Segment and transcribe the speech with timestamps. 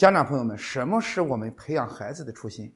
[0.00, 2.74] 家长朋友们，什么是我们培养孩子的初心？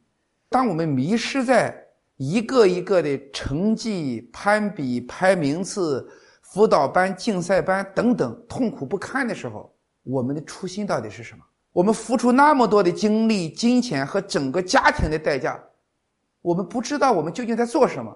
[0.51, 1.75] 当我们迷失在
[2.19, 6.07] 一个一个的成绩攀比、排名次、
[6.43, 11.43] 辅导班、竞赛班等等痛苦不堪的时候，我们的初心到底是什么？
[11.73, 15.59] 我们付出那么多的精力、金钱和整个家庭的代价，
[16.43, 18.15] 我们不知道我们究竟在做什么。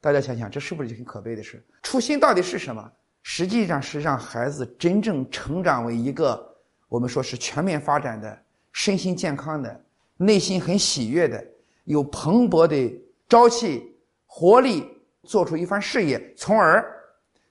[0.00, 1.62] 大家想想，这是不是很可悲的事？
[1.82, 2.90] 初心到底是什么？
[3.22, 6.56] 实际上是让孩子真正成长为一个
[6.88, 8.44] 我们说是全面发展的。
[8.76, 9.84] 身心健康的，
[10.18, 11.42] 内心很喜悦的，
[11.84, 13.96] 有蓬勃的朝气、
[14.26, 14.86] 活力，
[15.22, 16.84] 做出一番事业，从而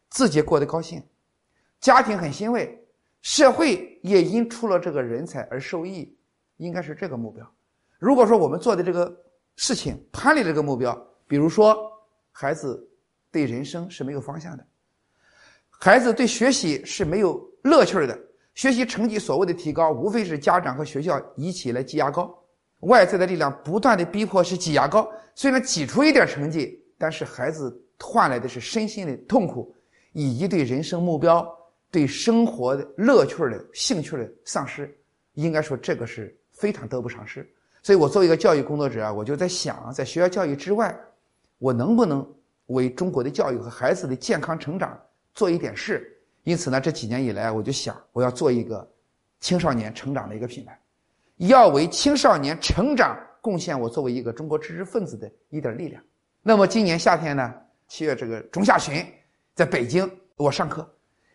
[0.08, 1.04] 自己过得高兴，
[1.80, 2.80] 家庭很欣慰，
[3.24, 6.16] 社会也因出了这个人才而受益，
[6.58, 7.44] 应该是这个目标。
[7.98, 9.12] 如果说我们做的这个
[9.56, 10.96] 事情偏离这个目标，
[11.28, 11.92] 比如说
[12.32, 12.88] 孩子
[13.32, 14.64] 对人生是没有方向的，
[15.72, 18.16] 孩子对学习是没有乐趣的。
[18.56, 22.34] 学习成绩所谓的提高，无非是家长和学校一起来挤牙膏，
[22.80, 25.08] 外在的力量不断的逼迫是挤牙膏。
[25.36, 29.76] 虽然挤出一点成绩，但是孩子换来的是身心的痛苦，
[30.14, 31.46] 以及对人生目标、
[31.92, 34.90] 对生活的乐趣的兴趣的丧失。
[35.34, 37.46] 应该说，这个是非常得不偿失。
[37.84, 40.98] 所以我作为一个教育工作者啊，我就在想，在学校教育之外，
[41.58, 42.26] 我能不能
[42.68, 44.98] 为中国的教育和孩子的健康成长
[45.34, 46.15] 做一点事？
[46.46, 48.88] 因此呢，这几年以来，我就想，我要做一个
[49.40, 50.80] 青少年成长的一个品牌，
[51.38, 56.02] 要为青少年成长贡献我作为一个中国知识分子的一点力量。
[56.44, 57.52] 那么今年夏天呢，
[57.88, 59.04] 七月这个中下旬，
[59.56, 60.88] 在北京我上课，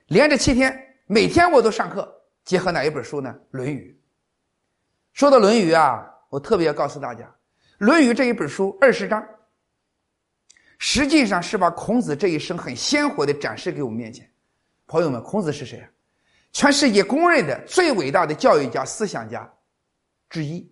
[0.07, 0.73] 连着七天，
[1.07, 2.09] 每天我都上课，
[2.45, 3.35] 结合哪一本书呢？
[3.51, 3.93] 《论语》。
[5.13, 7.25] 说到《论语》啊，我特别要告诉大家，
[7.79, 9.27] 《论语》这一本书二十章，
[10.79, 14.25] 实际上是把孔子这一生很鲜活的展示给我们面前。
[14.91, 15.89] 朋友们，孔子是谁啊？
[16.51, 19.49] 全世界公认的最伟大的教育家、思想家
[20.29, 20.69] 之一。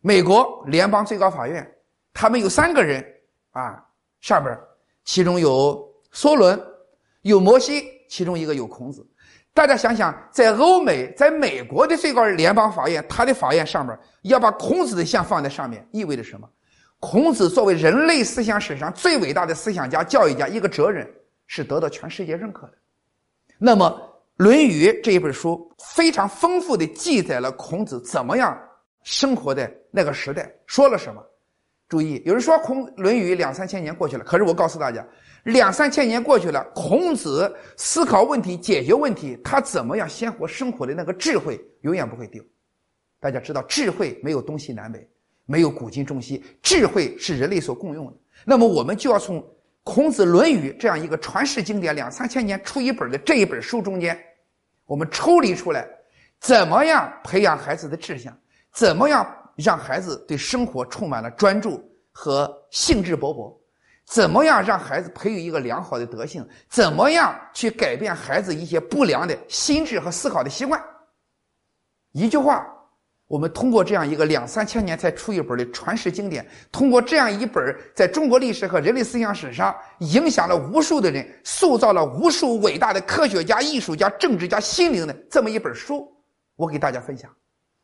[0.00, 1.68] 美国联邦最高法院，
[2.14, 3.04] 他们有三个人
[3.50, 3.84] 啊，
[4.20, 4.56] 上边
[5.04, 5.76] 其中有
[6.12, 6.56] 梭伦，
[7.22, 9.04] 有摩西，其中一个有孔子。
[9.52, 16.48] 大家想想，在欧美，在美国的最高联邦法院，他的法院上面要把孔子的像放在上面，意味着什么？
[17.00, 21.12] 孔子作为人类思想史上最伟大的思想家、教育家，一个哲人。
[21.54, 22.72] 是得到全世界认可的。
[23.58, 23.86] 那么，
[24.42, 28.58] 《论语》这一本书非常丰富的记载了孔子怎么样
[29.02, 31.22] 生活的那个时代，说了什么。
[31.90, 35.06] 注意，有人说《孔论语》两三千年过去了，可是我告诉大家，
[35.44, 42.42] 两三千年过去了，孔子思考问题、解决问题，他怎么样鲜活生活的那个智慧永远不会丢。
[43.20, 45.06] 大家知道，智慧没有东西南北，
[45.44, 48.14] 没有古今中西，智慧是人类所共用的。
[48.46, 49.44] 那么，我们就要从。
[49.84, 54.18] 孔子《论语》这样一个传世经典，两三千年出一本的这一本书中间，
[54.86, 55.86] 我们抽离出来，
[56.40, 58.36] 怎么样培养孩子的志向？
[58.72, 59.26] 怎么样
[59.56, 61.82] 让孩子对生活充满了专注
[62.12, 63.54] 和兴致勃勃？
[64.06, 66.46] 怎么样让孩子培育一个良好的德性？
[66.68, 70.82] 怎么样去改变孩子一些不良的心智和思考的习惯？
[72.12, 72.66] 一句话。
[73.32, 86.06] 我们通过这样一个两三千年才出一本的传世经典，通过这样一本在中国历史和人类思想史上影响了无数的人、塑造了无数伟大的科学家、艺术家、政治家心灵的这么一本书，
[86.56, 87.30] 我给大家分享。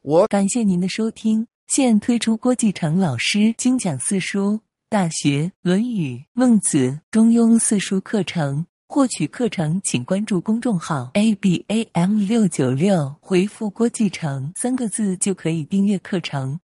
[0.02, 4.52] 我感谢您的收听，现推出郭继成老师精讲四书
[4.90, 6.78] 《大学》《论语》《孟子》
[7.10, 8.66] 《中庸》四书课程。
[8.90, 16.58] 获取课程，请关注公众号 a b a m 六九六，回复“郭继成”三个字就可以订阅课程。